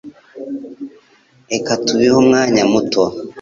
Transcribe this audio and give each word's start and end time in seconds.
Reka 1.51 1.71
tubihe 1.85 2.13
umwanya 2.21 2.61
muto. 2.71 3.03